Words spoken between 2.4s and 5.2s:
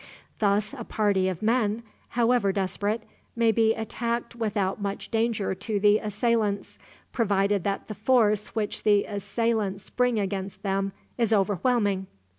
desperate, may be attacked without much